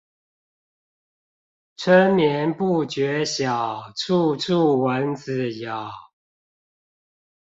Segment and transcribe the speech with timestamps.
[1.77, 5.91] 春眠不覺曉，處處蚊子咬